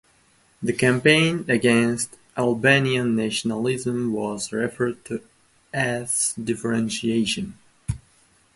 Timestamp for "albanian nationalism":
2.35-4.13